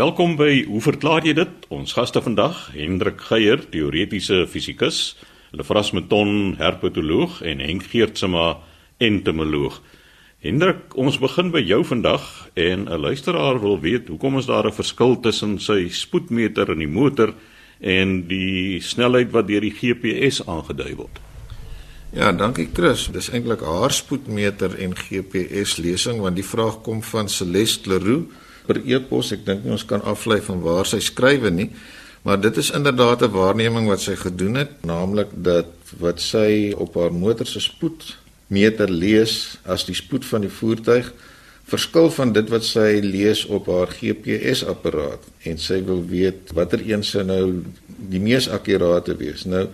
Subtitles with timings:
[0.00, 1.66] Welkom by Hoe verklaar jy dit?
[1.68, 5.00] Ons gaste vandag, Hendrik Geier, teoretiese fisikus,
[5.52, 8.54] Lefras Meton, herpetoloog en Henk Geertsma,
[8.96, 9.76] entomoloog.
[10.40, 12.24] Hendrik, ons begin by jou vandag
[12.54, 16.94] en 'n luisteraar wil weet hoekom is daar 'n verskil tussen sy spoedmeter in die
[17.00, 17.34] motor
[17.80, 21.20] en die snelheid wat deur die GPS aangedui word?
[22.12, 23.10] Ja, dankie Chris.
[23.12, 28.32] Dis eintlik haar spoedmeter en GPS lesing want die vraag kom van Celeste Leroux
[28.70, 29.32] per e-pos.
[29.34, 31.70] Ek dink nie ons kan aflei van waar sy skrywe nie.
[32.22, 36.94] Maar dit is inderdaad 'n waarneming wat sy gedoen het, naamlik dat wat sy op
[36.94, 41.12] haar motor se spoedmeter lees as die spoed van die voertuig
[41.70, 46.82] verskil van dit wat sy lees op haar GPS apparaat en sy wil weet watter
[46.82, 49.46] een sou nou die mees akkurate wees.
[49.46, 49.68] Nou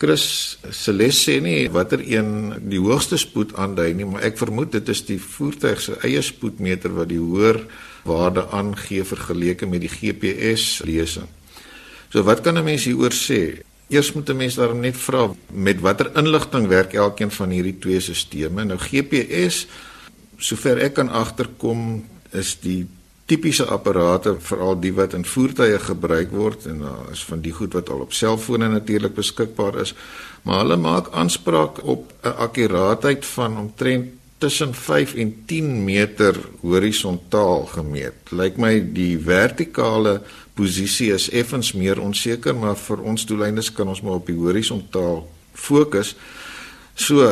[0.00, 4.92] Chris Celeste sê nie watter een die hoogste spoed aandui nie, maar ek vermoed dit
[4.92, 7.60] is die voertuig se eie spoedmeter wat die hoër
[8.02, 11.28] waarde aangee vergeleke met die GPS lesing.
[12.10, 13.62] So wat kan 'n mens hieroor sê?
[13.88, 18.00] Eers moet 'n mens daar net vra met watter inligting werk elkeen van hierdie twee
[18.00, 18.64] stelsels?
[18.64, 19.66] Nou GPS,
[20.38, 22.86] sover ek kan agterkom, is die
[23.30, 27.76] tipiese apparate veral die wat in voertuie gebruik word en daar is van die goed
[27.78, 29.94] wat al op selfone natuurlik beskikbaar is
[30.42, 37.66] maar hulle maak aanspraak op 'n akkuraatheid van omtrent tussen 5 en 10 meter horisontaal
[37.74, 38.32] gemeet.
[38.32, 40.20] Lyk my die vertikale
[40.56, 45.26] posisie is effens meer onseker, maar vir ons doeleindes kan ons maar op die horisontaal
[45.52, 46.14] fokus.
[46.96, 47.28] So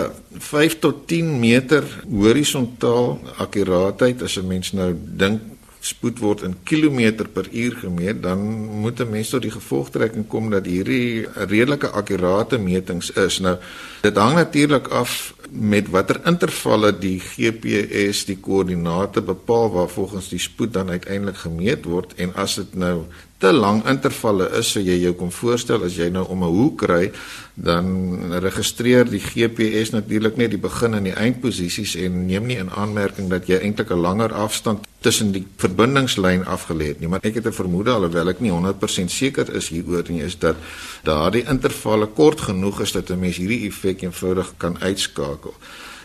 [0.50, 5.40] 5 tot 10 meter horisontaal akkuraatheid as 'n mens nou dink
[5.80, 8.38] spoed word in kilometer per uur gemeet, dan
[8.80, 13.38] moet 'n mens tot die gevolgtrekking kom dat hierdie redelike akkurate metings is.
[13.38, 13.56] Nou
[14.00, 20.38] dit hang natuurlik af met watter intervalle die GPS die koördinate bepaal waar volgens die
[20.38, 23.04] spoed dan uiteindelik gemeet word en as dit nou
[23.38, 26.82] te lang intervalle is so jy jou kom voorstel as jy nou om 'n hoek
[26.90, 27.12] ry
[27.54, 32.70] dan registreer die GPS natuurlik net die begin en die eindposisies en neem nie in
[32.70, 37.34] aanmerking dat jy eintlik 'n langer afstand tussen die verbindingslyn afgelê het nie maar ek
[37.34, 40.56] het 'n vermoede alhoewel ek nie 100% seker is hieroor nie is dat
[41.04, 45.54] daardie intervalle kort genoeg is dat 'n mens hierdie effek eenvoudig kan uitskakel.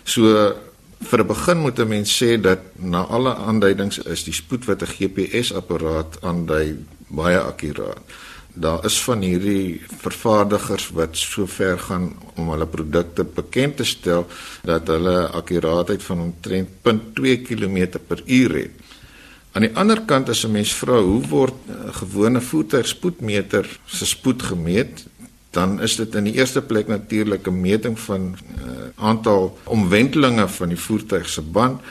[0.04, 0.54] So
[1.10, 4.82] vir 'n begin moet 'n mens sê dat na alle aanduidings is die spoed wat
[4.82, 6.78] 'n GPS-apparaat aandui
[7.14, 8.14] baie akkuraat.
[8.54, 14.28] Daar is van hierdie vervaardigers wat so ver gaan om hulle produkte bekend te stel
[14.62, 18.82] dat hulle akkuraatheid van omtrent 0.2 km/h het.
[19.54, 24.42] Aan die ander kant as 'n mens vra hoe word 'n gewone voertuigspoedmeter se spoed
[24.42, 25.06] gemeet,
[25.52, 30.48] dan is dit in die eerste plek natuurlik 'n meting van uh, eh, aantal omwentelinge
[30.48, 31.82] van die voertuig se band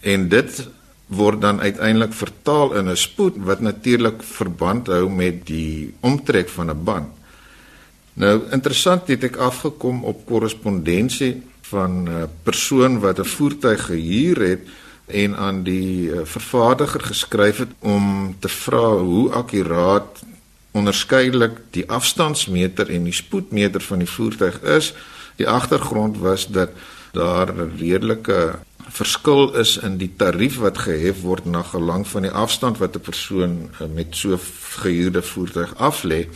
[0.00, 0.68] en dit
[1.10, 6.70] word dan uiteindelik vertaal in 'n spoed wat natuurlik verband hou met die omtrek van
[6.70, 7.08] 'n band.
[8.12, 14.62] Nou interessant het ek afgekom op korrespondensie van 'n persoon wat 'n voertuig gehuur het
[15.06, 20.22] en aan die eh, vervaardiger geskryf het om te vra hoe akkuraat
[20.70, 24.94] onderskeidelik die afstandsmeter en die spoedmeter van die voertuig is.
[25.36, 26.70] Die agtergrond was dat
[27.12, 28.58] daar 'n redelike
[28.90, 33.00] verskil is in die tarief wat gehef word na gelang van die afstand wat 'n
[33.00, 34.38] persoon eh, met so
[34.82, 36.26] gehuurde voertuig af lê.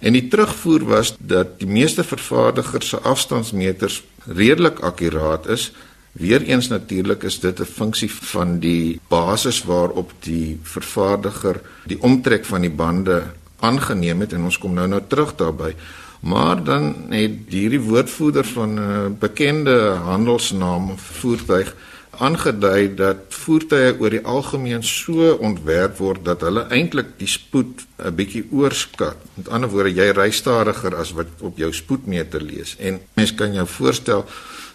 [0.00, 5.72] En die terugvoer was dat die meeste vervaardigers se afstandsmeters redelik akkuraat is.
[6.12, 12.60] Weereens natuurlik is dit 'n funksie van die basis waarop die vervaardiger die omtrek van
[12.60, 13.22] die bande
[13.60, 15.74] aangeneem het en ons kom nou nou terug daarby.
[16.22, 21.74] Maar dan het hierdie woordvoerder van 'n uh, bekende handelsnaam voertuig
[22.10, 28.14] aangedui dat voertuie oor die algemeen so ontwerp word dat hulle eintlik die spoed 'n
[28.14, 29.16] bietjie oorskat.
[29.34, 32.76] Met ander woorde, jy ry stadiger as wat op jou spoedmeter lees.
[32.78, 34.24] En mens kan jou voorstel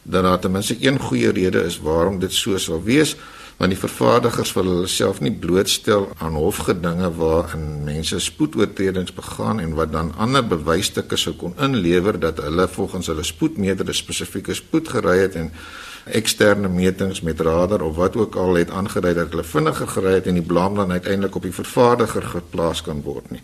[0.04, 3.16] dat daar ten minste een goeie rede is waarom dit so sal wees
[3.58, 9.74] want die vervaardigers wil hulle self nie blootstel aan hofgedinge waarin mense spoedoortredings begaan en
[9.80, 14.88] wat dan ander bewysstukke sou kon inlewer dat hulle volgens hulle spoedmeter 'n spesifieke spoed
[14.88, 15.52] gery het en
[16.06, 20.28] eksterne metings met radar of wat ook al het aangedui dat hulle vinniger gery het
[20.28, 23.42] en die blame dan uiteindelik op die vervaardiger geplaas kan word nie.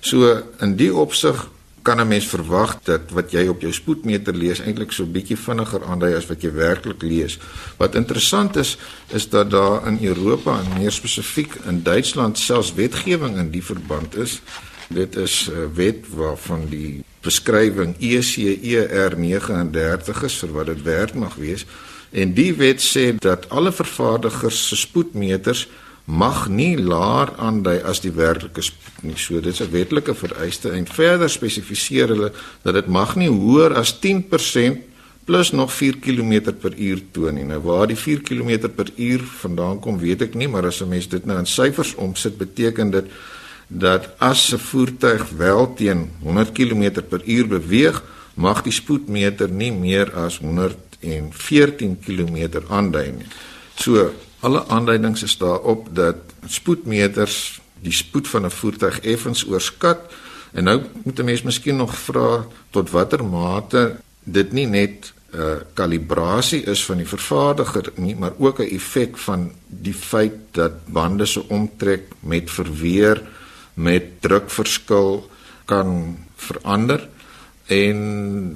[0.00, 1.48] So in die opsig
[1.86, 5.84] kan 'n mens verwag dat wat jy op jou spoedmeter lees eintlik so bietjie vinniger
[5.84, 7.38] aandui as wat jy werklik lees.
[7.78, 8.78] Wat interessant is,
[9.14, 14.16] is dat daar in Europa en meer spesifiek in Duitsland selfs wetgewing in die verband
[14.16, 14.40] is.
[14.88, 21.34] Dit is 'n wet waarvan die beskrywing ECER 39 is vir wat dit werd mag
[21.34, 21.66] wees.
[22.10, 25.68] En die wet sê dat alle vervaardigers se spoedmeters
[26.06, 28.62] mag nie laer aandui as die werklike
[29.02, 29.16] nie.
[29.18, 32.32] So dit is 'n wetlike vereiste en verder spesifiseer hulle
[32.62, 34.78] dat dit mag nie hoër as 10%
[35.24, 37.44] plus nog 4 km per uur toon nie.
[37.44, 40.88] Nou waar die 4 km per uur vandaan kom, weet ek nie, maar as 'n
[40.88, 43.04] mens dit nou in syfers omsit, beteken dit
[43.66, 48.02] dat as 'n voertuig wel teen 100 km per uur beweeg,
[48.34, 53.26] mag die spoedmeter nie meer as 114 km aandui nie.
[53.74, 56.16] So alle aanduidings is daarop dat
[56.46, 59.98] spoedmeters die spoed van 'n voertuig effens oorskat.
[60.52, 65.38] En nou moet 'n mens miskien nog vra tot watter mate dit nie net 'n
[65.38, 70.86] uh, kalibrasie is van die vervaardiger nie maar ook 'n effek van die feit dat
[70.86, 73.22] bande se omtrek met verweer
[73.74, 75.30] met drukverskil
[75.64, 77.08] kan verander
[77.66, 77.98] en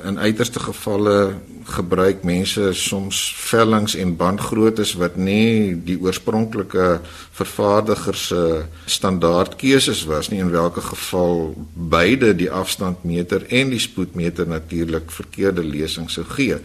[0.05, 1.35] in uiterste gevalle
[1.71, 7.01] gebruik mense soms vellings en bandgroottes wat nie die oorspronklike
[7.37, 8.43] vervaardiger se
[8.87, 15.65] standaard keuses was nie in watter geval beide die afstandmeter en die spoedmeter natuurlik verkeerde
[15.67, 16.59] lesings sou gee.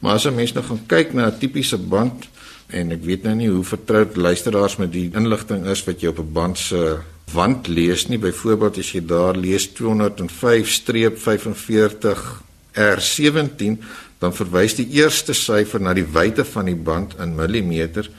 [0.00, 2.28] Maar as 'n mens nou gaan kyk na 'n tipiese band
[2.66, 6.18] en ek weet nou nie hoe vertroud luisteraars met die inligting is wat jy op
[6.18, 6.98] 'n band se
[7.32, 8.18] wand lees nie.
[8.18, 12.42] Byvoorbeeld as jy daar lees 205-45
[12.78, 13.78] R17,
[14.18, 18.10] dan verwys die eerste syfer na die wyte van die band in millimeter.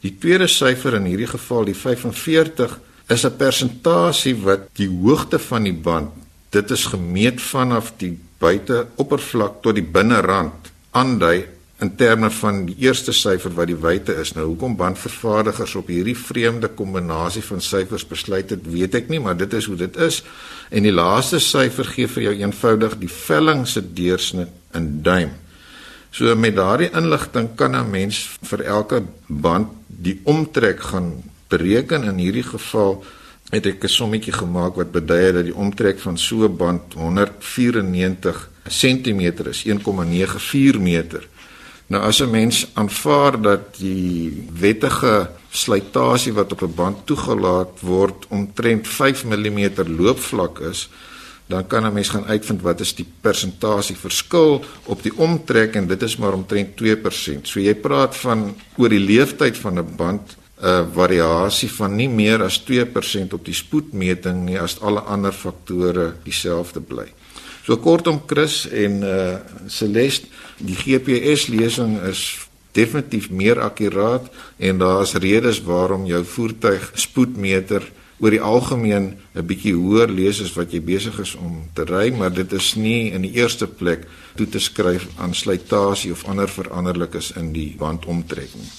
[0.00, 5.62] Die tweede syfer in hierdie geval, die 45, is 'n persentasie wat die hoogte van
[5.64, 6.10] die band,
[6.50, 11.44] dit is gemeet vanaf die buite oppervlak tot die binnerand aandui
[11.80, 14.34] in terme van die eerste syfer wat die wyte is.
[14.36, 19.36] Nou hoekom bandvervaardigers op hierdie vreemde kombinasie van syfers besluit het, weet ek nie, maar
[19.36, 20.20] dit is hoe dit is.
[20.68, 25.32] En die laaste syfer gee vir jou eenvoudig die velling se deursnit in duim.
[26.10, 32.04] So met daardie inligting kan 'n mens vir elke band die omtrek gaan bereken.
[32.04, 33.04] In hierdie geval
[33.50, 38.50] het ek 'n sommetjie gemaak wat bedui dat die omtrek van so 'n band 194
[38.68, 41.28] cm is, 1,94 meter.
[41.90, 48.26] Nou as 'n mens aanvaar dat die wettige slytasie wat op 'n band toegelaat word
[48.28, 49.60] omtrent 5 mm
[49.98, 50.88] loopvlak is,
[51.46, 55.86] dan kan 'n mens gaan uitvind wat is die persentasie verskil op die omtrek en
[55.86, 57.48] dit is maar omtrent 2%.
[57.48, 62.42] So jy praat van oor die lewensduur van 'n band 'n variasie van nie meer
[62.42, 67.12] as 2% op die spoedmeting nie as alle ander faktore dieselfde bly.
[67.64, 70.26] So kortom Chris en uh Celeste,
[70.58, 77.84] die GPS lesing is definitief meer akkuraat en daar's redes waarom jou voertuig spoedmeter
[78.20, 82.10] oor die algemeen 'n bietjie hoër lees as wat jy besig is om te ry,
[82.12, 86.48] maar dit is nie in die eerste plek toe te skryf aan slytasie of ander
[86.48, 88.70] veranderlikes in die bandomtrek nie.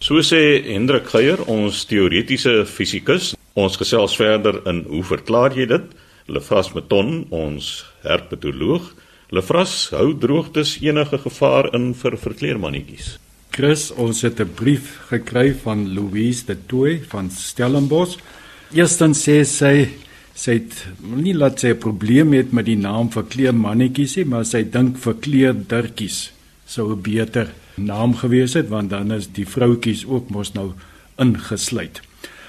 [0.00, 5.82] So sê Hendrik Geier, ons teoretiese fisikus, ons gesels verder in hoe verklaar jy dit?
[6.26, 8.94] Lefras Meton, ons herpetoloog.
[9.30, 13.18] Lefras, hou droogtes enige gevaar in vir verkleermannetjies?
[13.50, 18.18] Chris, ons het 'n brief gekry van Louise de Tooi van Stellenbosch.
[18.72, 19.88] Eerstens sê sy
[20.34, 24.62] sy het nie laat sy 'n probleem het met die naam verkleermannetjies nie, maar sy
[24.62, 26.32] dink verkleerdertjies
[26.66, 30.72] sou 'n beter naam gewees het want dan is die vroutjies ook mos nou
[31.18, 32.00] ingesluit.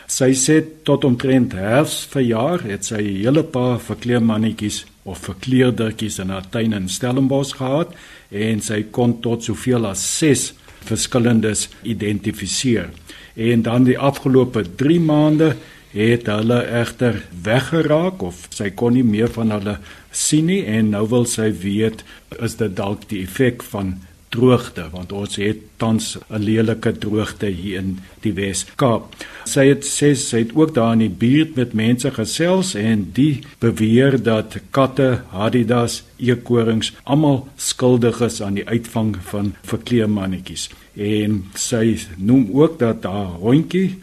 [0.07, 6.29] Sy sê tot omtrent herfs verjaar het sy 'n hele paar verkleermannetjies of verkleerdertjies in
[6.34, 7.96] haar tuin in Stellenbosch gehad
[8.29, 10.51] en sy kon tot soveel as 6
[10.86, 12.89] verskillendes identifiseer.
[13.36, 15.55] En dan die afgelope 3 maande
[15.91, 19.77] het hulle egter weggeraak of sy kon nie meer van hulle
[20.15, 22.05] sien nie en nou wil sy weet
[22.39, 23.98] is dit dalk die effek van
[24.31, 29.15] droogte want ons het tans 'n lelike droogte hier in die Wes-Kaap.
[29.45, 33.41] Sy het sê sy het ook daar in die buurt met mense gesels en die
[33.59, 40.69] beweer dat katte, hadidas, eekorings almal skuldig is aan die uitvang van verkleermannetjies.
[40.95, 44.00] En sy noem ook dat haar hondjie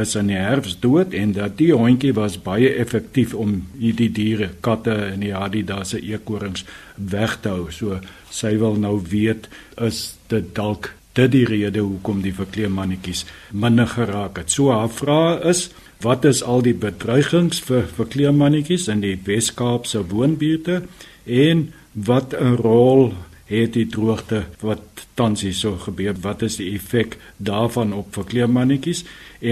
[0.00, 4.50] is in die herfs dood en dat die hondjie was baie effektief om hierdie diere,
[4.64, 6.64] katte en die hadidas se eekorings
[6.96, 7.68] weg te hou.
[7.70, 8.00] So
[8.32, 14.38] sy wil nou weet is dit dalk dit die rede hoekom die verkleemannetjies minder geraak
[14.40, 14.50] het.
[14.50, 15.68] So haar vraag is
[16.02, 20.82] wat is al die bedreigings vir verkleemannetjies in die Wes-Kaap se woonbuurte
[21.26, 23.12] en wat 'n rol
[23.52, 29.04] het die droogte wat tans hier so gebeur wat is die effek daarvan op verkleemannetjies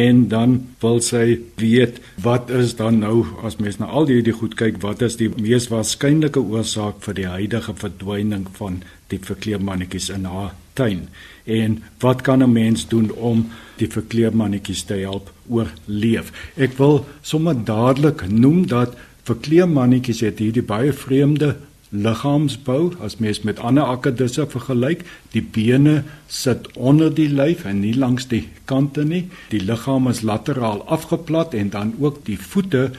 [0.03, 4.57] en dan wil sy weet wat is dan nou as mens na al hierdie goed
[4.61, 8.81] kyk wat is die mees waarskynlike oorsaak vir die huidige verdwyning van
[9.13, 11.09] die verkleermannetjies in haar tuin
[11.45, 16.33] en wat kan 'n mens doen om die verkleermannetjies te help oorleef?
[16.57, 18.97] Ek wil sommer dadelik noem dat
[19.29, 21.57] verkleermannetjies het hierdie baie vreemde
[21.91, 25.05] liggaamsbou as mens met ander akkedisse vergelyk.
[25.35, 29.27] Die bene sit onder die lyf en nie langs die kante nie.
[29.51, 32.91] Die liggaam is lateraal afgeplat en dan ook die voete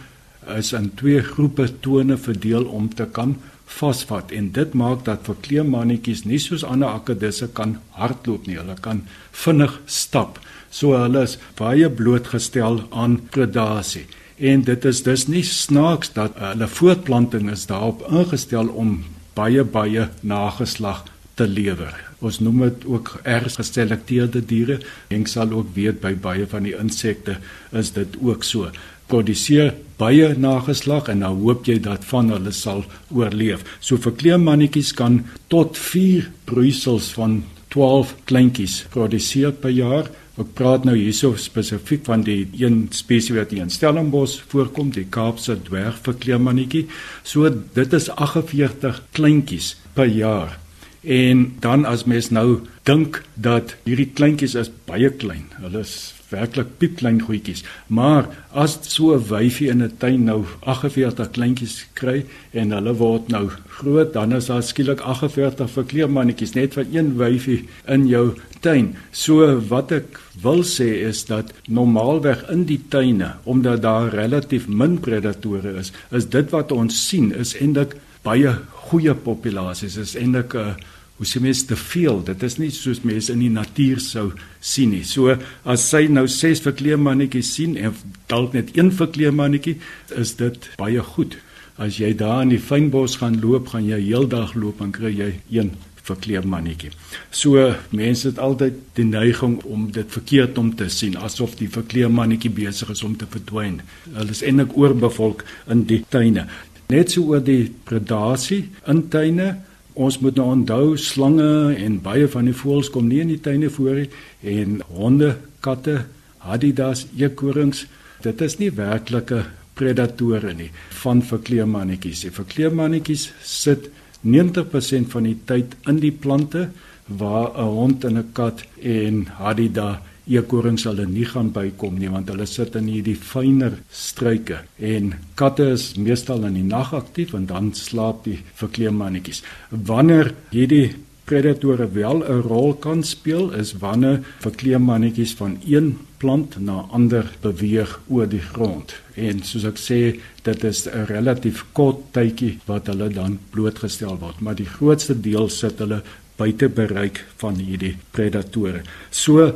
[0.57, 3.37] is in twee groepe tone verdeel om te kan
[3.71, 8.57] vasvat en dit maak dat verkleemmannetjies nie soos ander akkedisse kan hardloop nie.
[8.59, 9.05] Hulle kan
[9.43, 10.41] vinnig stap.
[10.71, 14.07] So hulle is baie blootgestel aan predasie.
[14.41, 19.03] En dit is dus nie snaaks dat hulle voortplanting is daarop ingestel om
[19.37, 21.03] baie baie nageslag
[21.37, 21.93] te lewer.
[22.25, 24.79] Ons noem dit ook erg geselekteerde diere.
[25.13, 27.37] Ek sal ook weet by baie van die insekte
[27.77, 28.71] is dit ook so
[29.11, 32.81] produseer baie nageslag en dan hoop jy dat van hulle sal
[33.13, 33.61] oorleef.
[33.79, 35.21] So verkleemmannetjies kan
[35.53, 37.43] tot 4 broeisels van
[37.75, 40.09] 12 kleintjies produseer per jaar.
[40.39, 45.57] Ek praat nou hierso spesifiek van die een spesies wat in Stellenbosch voorkom, die Kaapse
[45.67, 46.85] dwergverkleemmannetjie.
[47.27, 50.55] So dit is 48 kleintjies per jaar.
[51.01, 55.49] En dan as mens nou dink dat hierdie kleintjies is baie klein.
[55.59, 57.63] Hulle is werklik piepklein goedjies.
[57.87, 63.27] Maar as so 'n wyfie in 'n tuin nou 48 kleintjies kry en hulle word
[63.27, 68.95] nou groot, dan is daar skielik 48 verkleermannetjies net van een wyfie in jou tuin.
[69.11, 74.99] So wat ek wil sê is dat normaalweg in die tuine, omdat daar relatief min
[74.99, 78.55] predatore is, is dit wat ons sien is eintlik baie
[78.87, 79.97] goeie populasies.
[79.97, 80.75] Is eintlik 'n uh,
[81.21, 82.23] hoe sê mens te veel.
[82.25, 85.03] Dit is nie soos mense in die natuur sou sien nie.
[85.05, 85.35] So
[85.69, 87.93] as sy nou 6 verkleemmannetjies sien en
[88.31, 89.75] dalk net een verkleemmannetjie,
[90.17, 91.37] is dit baie goed.
[91.77, 95.29] As jy daar in die fynbos gaan loop, gaan jy heeldag loop en kry jy
[95.53, 95.75] een
[96.09, 96.89] verkleemmannetjie.
[97.29, 102.49] So mense het altyd die neiging om dit verkeerd om te sien asof die verkleemmannetjie
[102.63, 103.83] besig is om te verdwyn.
[104.09, 106.49] Hulle is eintlik oorbevolk in die tuine.
[106.89, 109.59] Net so oor die predasie in tuine
[109.93, 113.69] Ons moet nou onthou slange en baie van die voëls kom nie in die tuine
[113.69, 114.09] voor nie
[114.47, 116.05] en honde, katte,
[116.37, 117.85] hadidas, eekorings,
[118.23, 119.43] dit is nie werklike
[119.75, 120.69] predatore nie
[121.01, 122.23] van verkleemmannetjies.
[122.25, 123.89] Die verkleemmannetjies sit
[124.23, 126.69] 90% van die tyd in die plante
[127.07, 132.29] waar 'n hond en 'n kat en hadida eekorings hulle nie gaan bykom nie want
[132.29, 137.47] hulle sit in hierdie fynere struike en katte is meestal in die nag aktief en
[137.49, 139.43] dan slaap die verkleemmannetjies.
[139.69, 140.91] Wanneer hierdie
[141.25, 147.99] predatore wel 'n rol kan speel is wanneer verkleemmannetjies van een plant na ander beweeg
[148.07, 148.93] oor die grond.
[149.15, 154.39] En soos ek sê, dit is 'n relatief kort tydjie wat hulle dan blootgestel word,
[154.39, 156.01] maar die grootste deel sit hulle
[156.35, 158.81] buite bereik van hierdie predatore.
[159.09, 159.53] So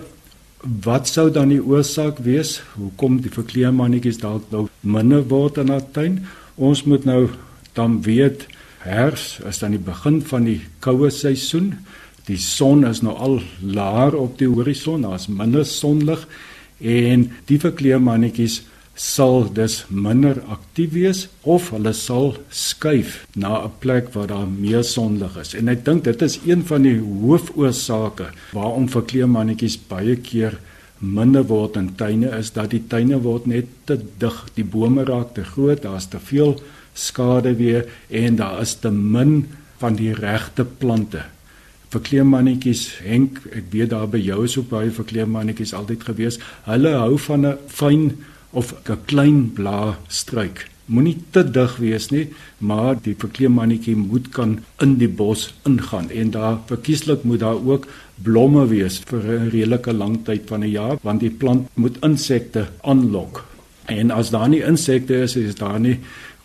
[0.62, 2.62] Wat sou dan die oorsaak wees?
[2.80, 6.26] Hoekom die verkleermannetjies dalk nou minder word in 'n tuin?
[6.56, 7.30] Ons moet nou
[7.74, 8.48] dan weet
[8.80, 11.74] herfs is dan die begin van die koue seisoen.
[12.26, 16.28] Die son is nou al laer op die horison, daar's minder sonlig
[16.80, 18.64] en die verkleermannetjies
[18.96, 24.84] sal dus minder aktief wees of hulle sal skuif na 'n plek waar daar meer
[24.84, 25.54] sonlig is.
[25.54, 30.60] En ek dink dit is een van die hoofoorsake waarom verkleemmannetjies baie keer
[31.00, 35.34] minder word in tuine is dat die tuine word net te dig, die bome raak
[35.36, 36.56] te groot, daar's te veel
[36.94, 39.46] skade weer en daar is te min
[39.78, 41.25] van die regte plante.
[41.90, 46.40] Verkleemmannetjies, Henk, ek weet daar by jou is ook baie verkleemmannetjies altyd gewees.
[46.64, 48.16] Hulle hou van 'n fyn
[48.56, 50.70] of 'n klein blaarstruik.
[50.86, 56.30] Moenie te dig wees nie, maar die verkleemmannetjie moet kan in die bos ingaan en
[56.32, 57.88] daar verkieslik moet daar ook
[58.24, 62.68] blomme wees vir 'n redelike lang tyd van 'n jaar want die plant moet insekte
[62.82, 63.46] aanlok.
[63.86, 66.00] En as daar nie insekte is, is daar nie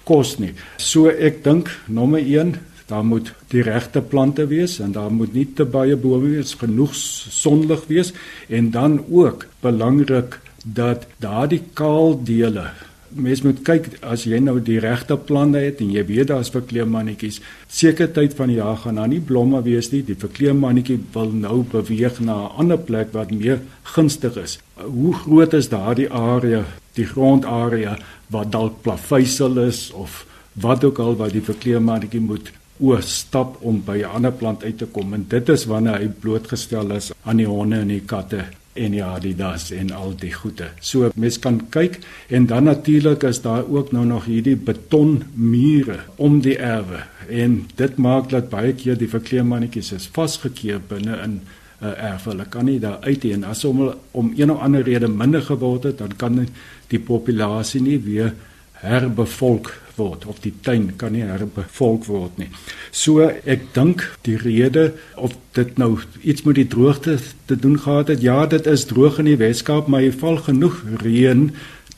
[0.05, 0.53] kos nie.
[0.77, 2.55] So ek dink nommer 1
[2.91, 6.95] Daar moet die regte plante wees en daar moet nie te baie bome wees, genoeg
[6.95, 8.11] sonlig wees
[8.49, 12.71] en dan ook belangrik dat daardie kaal dele
[13.11, 17.41] mens moet kyk as jy nou die regte planne het en jy weet daar's verkleemmannetjies
[17.71, 20.03] seker tyd van die jaar gaan daar nie blomme wees nie.
[20.07, 23.61] Die verkleemmannetjie wil nou beweeg na 'n ander plek wat meer
[23.95, 24.59] gunstig is.
[24.77, 26.65] Hoe groot is daardie area
[26.95, 27.99] die grondarea
[28.31, 33.83] wat dalk plaveisel is of wat ook al wat die verkleemmannetjie moet oor stap om
[33.85, 35.15] by 'n ander plant uit te kom?
[35.15, 38.45] En dit is wanneer hy blootgestel is aan die honde en die katte
[38.81, 40.71] en die das en al die goede.
[40.81, 46.41] So mens kan kyk en dan natuurlik is daar ook nou nog hierdie betonmure om
[46.41, 51.41] die erwe en dit maak dat baie keer die verkleemmannetjies is vasgekeer binne in
[51.83, 52.25] uh, erf.
[52.31, 55.43] Hulle kan nie daar uit nie en as hom om een of ander rede minder
[55.43, 56.47] geword het, dan kan
[56.91, 58.35] die populasie nie weer
[58.83, 62.49] herbevolk word of die tuin kan nie herbevolk word nie.
[62.91, 67.19] So ek dink die rede of dit nou iets met die droogte
[67.51, 70.81] te doen gehad het, ja, dit is droog in die Weskaap, maar hy val genoeg
[71.05, 71.51] reën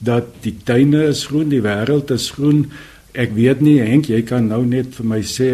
[0.03, 2.67] dat die tuine is groen, die wêreld is groen.
[3.15, 5.51] Ek weet nie Henk, jy kan nou net vir my sê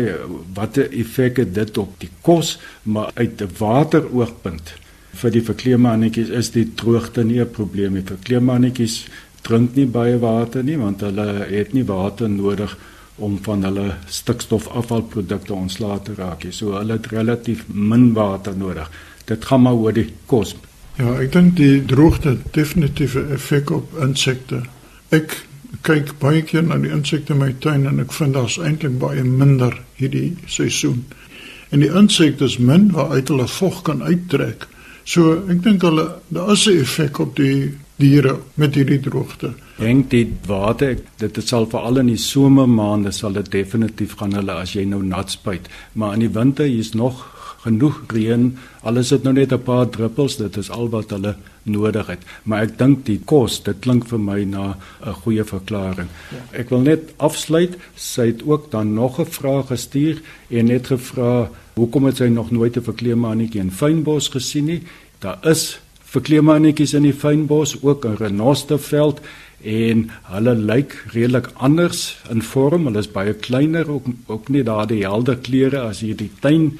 [0.57, 4.77] watter effek het dit op die kos, maar uit 'n wateroogpunt
[5.19, 8.03] vir die verkleemannetjies is die droogte nie 'n probleem nie.
[8.03, 9.09] Verkleemannetjies
[9.49, 12.77] drink nie baie water nie want hulle het nie water nodig
[13.19, 16.47] om van hulle stikstofafvalprodukte ontslae te raak.
[16.55, 18.91] So hulle het relatief min water nodig.
[19.27, 20.55] Dit gaan maar oor die kos.
[20.99, 24.63] Ja, ek dink die droogte 'n effek op insekte.
[25.11, 25.47] Ek
[25.83, 29.25] kyk baie keer na die insekte in my tuin en ek vind daar's eintlik baie
[29.25, 31.05] minder hierdie seisoen.
[31.71, 34.67] En die insekte is min waar uit hulle vog kan uittrek.
[35.05, 39.53] So ek dink hulle daar is 'n effek op die diere met hierdie droogte.
[39.79, 44.75] Dink dit water, dit sal veral in die somermaande sal dit definitief gaan hulle as
[44.77, 47.27] jy nou nat spuit, maar in die winter hier's nog
[47.65, 48.53] genoeg reën.
[48.87, 52.23] Alles het nou net 'n paar druppels, dit is al wat hulle nodig het.
[52.43, 54.77] Maar ek dink die kos, dit klink vir my na
[55.07, 56.09] 'n goeie verklaring.
[56.31, 56.59] Ja.
[56.59, 57.77] Ek wil net afsluit.
[57.95, 62.51] Sy het ook dan nog 'n vraag gestuur en net gevra hoekom het sy nog
[62.51, 64.83] nooit 'n verkleemannetjie in fynbos gesien nie?
[65.19, 69.21] Daar is verkleemannetjies in die fynbos, ook in renosteveld
[69.59, 72.87] en hulle lyk redelik anders in vorm.
[72.89, 76.79] Hulle is baie kleiner ook ook nie daardie helder kleure as hierdie tuin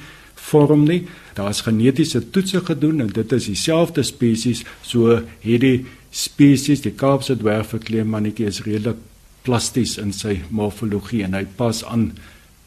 [0.49, 1.03] vorm nie.
[1.37, 8.47] Daar's genetiese toetse gedoen en dit is dieselfde spesies, so hierdie spesies, die Kaapse dwergverkleemmannetjie
[8.49, 8.97] is redelik
[9.45, 12.11] plasties in sy morfologie en hy pas aan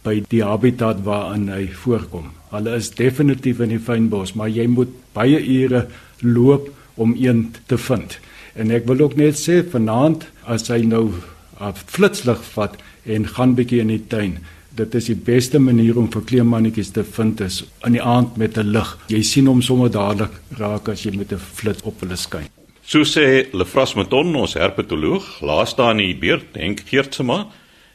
[0.03, 2.31] by die habitat waarin hy voorkom.
[2.51, 5.87] Hulle is definitief in die fynbos, maar jy moet baie ure
[6.21, 8.19] loop om een te vind.
[8.55, 11.13] En ek wil ook net sê vanaand as hy nou
[11.61, 14.39] 'n flitslig vat en gaan bietjie in die tuin,
[14.77, 18.59] dit is die beste manier om vir kleemannetjies te vind is in die aand met
[18.59, 18.99] 'n lig.
[19.09, 22.49] Jy sien hom sommer dadelik raak as jy met 'n flits op hulle skyn.
[22.85, 27.47] So sê Lefras Maton, ons herpetoloog, laaste aan die beurt, Henk Geertsma,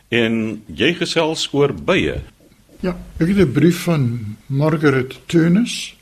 [0.10, 2.22] en jy gesels oor bye.
[2.82, 5.96] Ja, ek het 'n brief van Margaret Turnus.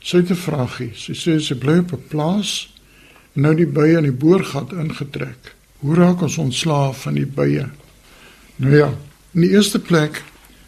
[0.00, 0.92] Sy het 'n vragie.
[0.94, 2.72] Sy sê sy bly op 'n plaas
[3.34, 5.54] en nou die bye in die boorgat ingetrek.
[5.80, 7.66] Hoe raak ons ontslaaf van die bye?
[8.56, 8.94] Nou ja,
[9.30, 10.24] In die eerste plek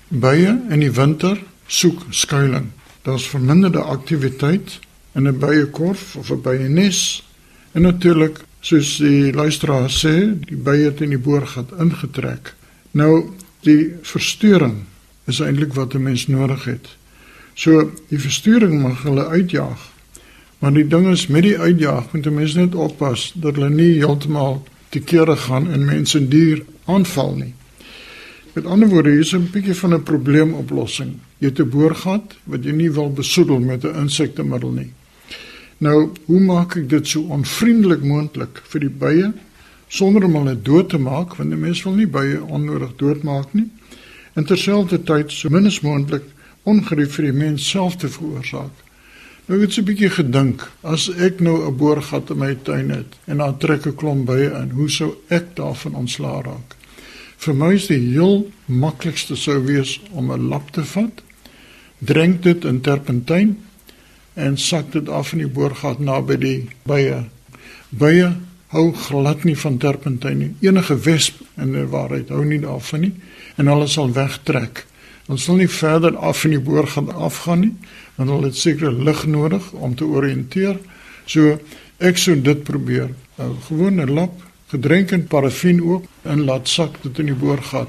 [0.09, 2.70] bye in die winter soek skuilings.
[3.02, 4.78] Daar's verminderde aktiwiteit
[5.18, 7.24] in 'n byekorf of 'n byenes
[7.72, 12.55] en natuurlik soos die luisteraar sê, die bye het in die boorgat ingetrek.
[12.92, 13.31] Nou
[13.64, 14.83] die verstoring
[15.31, 16.88] is eintlik wat 'n mens nodig het.
[17.55, 19.90] So die verstoring mag hulle uitjaag.
[20.59, 23.98] Maar die ding is met die uitjaag moet 'n mens net oppas dat hulle nie
[23.98, 27.55] heeltemal te kere gaan en mense en dier aanval nie.
[28.52, 31.12] Met ander woorde, hier is 'n bietjie van 'n probleemoplossing.
[31.38, 34.92] Jy het 'n boorgat wat jy nie wil besoedel met 'n insektemiddel nie.
[35.78, 39.33] Nou, hoe maak ek dit so onvriendelik moontlik vir die bye
[39.92, 43.68] sonder om hulle dood te maak, want 'n mens wil nie bye onnodig doodmaak nie.
[44.35, 46.22] En terselfdertyd so min as moontlik
[46.62, 48.72] ongerief vir die mens self te veroorsaak.
[49.46, 53.18] Nou het ek 'n bietjie gedink, as ek nou 'n boorgat in my tuin het
[53.26, 56.76] en daar trek 'n klomp bye in, hoe sou ek daarvan ontslaa raak?
[57.37, 61.22] Vir my is die heel maklikste sou wees om 'n lap te vat,
[61.98, 63.59] drink dit in terpentyn
[64.35, 67.24] en sak dit af in die boorgat naby die bye.
[67.90, 70.50] Bye hou glad nie van terpentyn nie.
[70.64, 73.12] Enige wesp in die waarheid hou nie daarvan nie
[73.61, 74.87] en hulle sal wegtrek.
[75.30, 77.74] Ons sal nie verder af in die boorgat afgaan nie,
[78.16, 80.80] want hulle het seker lig nodig om te orienteer.
[81.26, 81.58] So
[82.02, 83.12] ek sou dit probeer.
[83.38, 84.32] 'n Gewone lap
[84.72, 87.88] gedrink in parafin ook en laat sak dit in die boorgat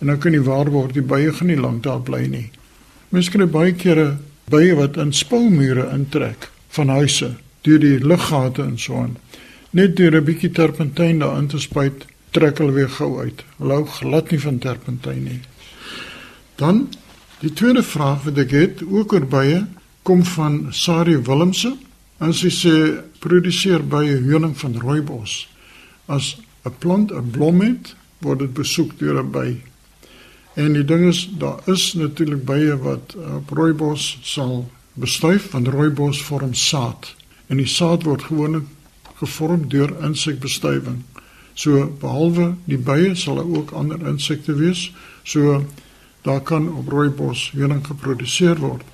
[0.00, 2.50] en dan kan jy waar word die bye gaan nie lank daar bly nie.
[3.10, 4.18] Mens kry baie kere
[4.50, 9.16] bye wat in spoumure intrek van huise deur die luggate en so aan.
[9.72, 13.44] Net deur 'n bietjie terpentyn daarin te spuit, trek hulle weer gou uit.
[13.56, 15.40] Hulle hou glad nie van terpentyn nie.
[16.60, 16.88] Dan
[17.40, 19.62] die tweede vraag wat ek het, ook oor bye,
[20.02, 21.72] kom van Sari Willemse.
[22.20, 22.74] En sy sê
[23.18, 25.48] produseer bye honing van rooibos.
[26.06, 29.56] As 'n plant 'n blom het, word dit besoek deur 'n by.
[30.54, 36.22] En die ding is, daar is natuurlik bye wat op rooibos sal bestuif, want rooibos
[36.22, 37.14] vorm saad.
[37.46, 38.64] En die saad word gewoonlik
[39.22, 41.02] gevorm deur insekbestuiving.
[41.54, 44.90] So behalwe die bye sal daar ook ander insekte wees.
[45.24, 45.64] So
[46.22, 48.84] daar kan op rooibos honing geproduseer word.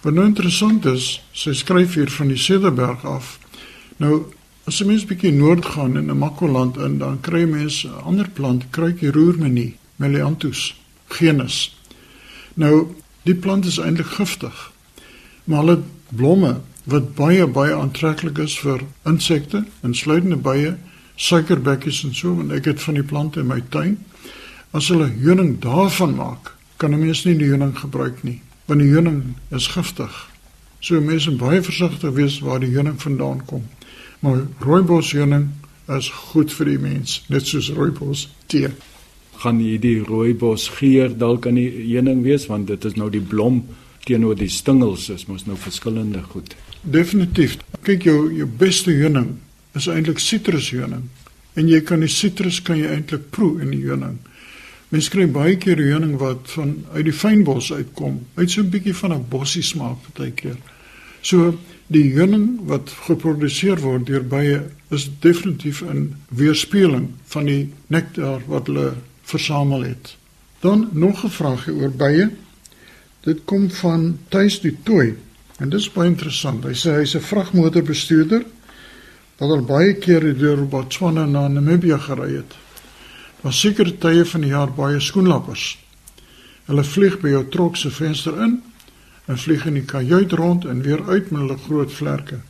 [0.00, 3.38] Wat nou interessant is, sy skryf hier van die Cederberg af.
[4.00, 4.30] Nou
[4.68, 8.28] as jy mens bietjie noord gaan in 'n Makwaland in, dan kry mense 'n ander
[8.28, 10.74] plant, kruikie roermenie, Melianthus
[11.08, 11.76] genus.
[12.54, 14.72] Nou, die plant is eintlik giftig.
[15.44, 20.76] Maar hulle blomme wat baie baie aantreklik is vir insekte, insluitende bye,
[21.20, 23.98] suikerbekkies en so, want ek het van die plante in my tuin.
[24.72, 28.92] As hulle honing daarvan maak, kan 'n mens nie die honing gebruik nie, want die
[28.94, 30.30] honing is giftig.
[30.80, 33.64] So mense moet baie versigtig wees waar die honing vandaan kom.
[34.20, 35.48] Maar rooibos honing
[35.88, 38.68] is goed vir die mens, net soos rooibos tee.
[39.36, 43.64] Gaan hierdie rooibos geur dalk aan die heuning wees want dit is nou die blom
[44.04, 46.54] teenoor die stingels is mos nou verskillende goed.
[46.80, 47.58] Definitief.
[47.84, 49.34] Kyk jou jou beste honing
[49.76, 51.04] is eintlik sitrushoning.
[51.58, 54.16] En jy kan die sitrus kan jy eintlik proe in die honing.
[54.90, 58.22] Mens kry baie keer honing wat van uit die fynbos uitkom.
[58.34, 60.56] Uit so 'n bietjie van 'n bossie smaak partykeer.
[61.22, 68.40] So die honing wat geproduseer word deur bye is definitief 'n weerspieëling van die nektar
[68.46, 70.16] wat hulle versamel het.
[70.60, 72.30] Dan nog 'n vraagie oor bye.
[73.20, 75.16] Dit kom van Tuis die Tooi
[75.60, 76.64] en dit is baie interessant.
[76.64, 78.44] Hy sê hy's 'n vragmotorbestuurder
[79.38, 82.56] wat al baie kere deur Botswana na Namibië gery het.
[83.42, 85.78] Daar seker tye van die jaar baie skoenlappers.
[86.68, 88.62] Hulle vlieg by jou trok se venster in
[89.26, 92.40] en vlieg in die kajuit rond en weer uit met hulle groot vlerke.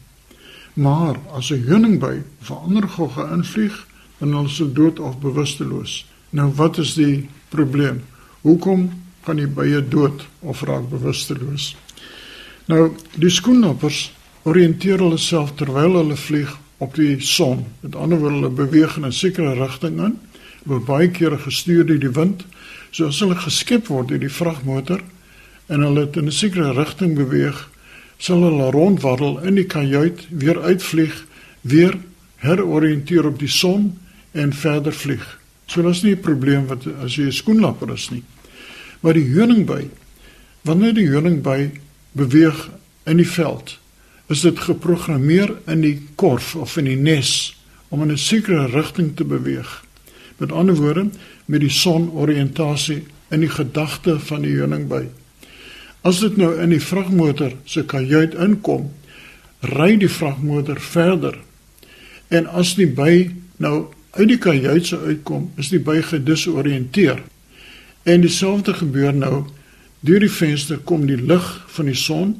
[0.75, 3.87] Maar as 'n honingby of 'n ander gogga invlieg,
[4.19, 6.07] dan hulle se dood of bewusteloos.
[6.31, 8.03] Nou wat is die probleem?
[8.41, 8.91] Hoekom
[9.23, 11.77] gaan die bye dood of raak bewusteloos?
[12.71, 14.13] Nou, die skoenlappers
[14.47, 17.65] oriënteer hulle self terwyl hulle vlieg op die son.
[17.83, 20.19] Met ander woorde, hulle beweeg in 'n sekere rigting in
[20.65, 22.45] word baie kere gestuur deur die wind.
[22.91, 25.01] So as hulle geskep word deur die vragmotor
[25.69, 27.69] en hulle in 'n sekere rigting beweeg,
[28.19, 31.27] sal hulle rondwaddel in die kajuit, weer uitvlieg,
[31.63, 31.99] weer
[32.37, 33.99] heroriënteer op die son
[34.33, 35.39] en verder vlieg.
[35.67, 38.23] So dis nie 'n probleem wat as jy 'n skoenlapper is nie.
[39.01, 39.89] Maar die honingby,
[40.63, 41.71] wanneer die honingby
[42.13, 42.69] beweeg
[43.05, 43.79] in die veld,
[44.27, 47.57] is dit geprogrammeer in die korf of in die nes
[47.89, 49.85] om in 'n sekere rigting te beweeg.
[50.37, 51.11] Met ander woorde,
[51.45, 55.09] met die sonoriëntasie in die gedagte van die honingby.
[56.01, 58.91] As dit nou in die vragmotor se kajuit inkom,
[59.61, 61.39] ry die vragmotor verder.
[62.29, 67.23] En as die by nou uit die kajuit se uitkom, is die by gedisoriënteer.
[68.03, 69.45] En dieselfde gebeur nou
[70.01, 72.35] deur die venster kom die lig van die son.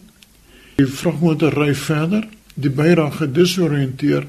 [0.77, 4.27] Die vragmotor ry verder, die by raak gedisoriënteer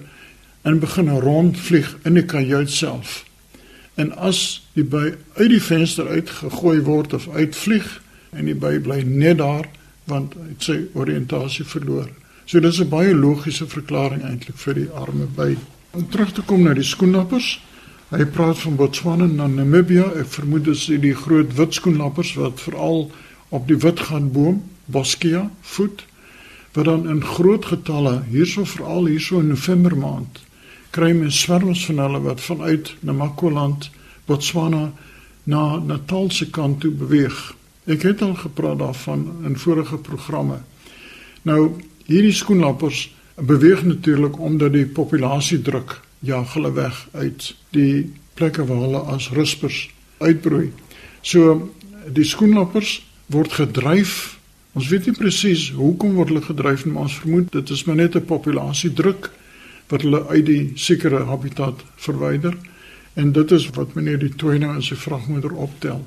[0.67, 3.21] en begin rondvlieg in die kajuit self.
[3.95, 7.87] En as die by uit die venster uitgegooi word of uitvlieg
[8.31, 9.67] en die by bly net daar
[10.09, 12.09] want hy sy oriëntasie verloor.
[12.45, 15.55] So dis 'n baie logiese verklaring eintlik vir die arme by.
[15.91, 17.59] Om terug te kom na die skoenlappers.
[18.11, 20.09] Hy praat van Botswana na Namibia.
[20.19, 23.05] Ek vermoed dis die groot wit skoenlappers wat veral
[23.55, 24.57] op die witgaanboom
[24.91, 25.45] Boskia
[25.75, 26.03] voed
[26.75, 30.41] wat dan in groot getalle hierso veral hierso in November maand
[30.91, 33.87] kry men swerms van hulle wat vanuit Namakoland,
[34.27, 34.91] Botswana
[35.47, 37.39] na Natal se kant toe beweeg.
[37.87, 40.59] Ek het al gepraat daarvan in vorige programme.
[41.47, 41.77] Nou
[42.11, 43.07] hierdie skoenlappers
[43.39, 49.89] beweeg natuurlik omdat die populasiedruk jaag hulle weg uit die plekke waar hulle as ruspers
[50.21, 50.71] uitbroei.
[51.21, 51.71] So
[52.07, 52.99] die skoenlappers
[53.33, 54.37] word gedryf.
[54.77, 57.99] Ons weet nie presies hoekom word hulle gedryf nie, maar ons vermoed dit is maar
[57.99, 59.31] net 'n populasiedruk
[59.89, 62.55] wat hulle uit die sekere habitat verwyder
[63.13, 66.05] en dit is wat meneer die Toyne in sy vragmotor optel.